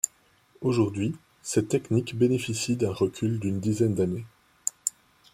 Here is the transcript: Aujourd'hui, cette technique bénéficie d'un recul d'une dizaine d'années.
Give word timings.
Aujourd'hui, 0.61 1.13
cette 1.43 1.67
technique 1.67 2.15
bénéficie 2.17 2.75
d'un 2.75 2.91
recul 2.91 3.39
d'une 3.39 3.59
dizaine 3.59 3.93
d'années. 3.93 4.25